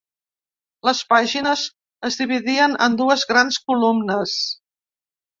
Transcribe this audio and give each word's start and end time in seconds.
Les 0.87 1.01
pàgines 1.09 1.65
es 2.09 2.17
dividien 2.21 2.73
en 2.85 2.95
dues 3.01 3.25
grans 3.33 3.59
columnes. 3.67 4.33